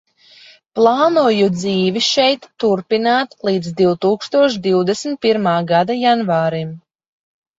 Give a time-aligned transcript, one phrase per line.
[0.77, 6.73] Plānoju dzīvi šeit turpināt līdz divtūkstoš divdesmit pirmā gada janvārim.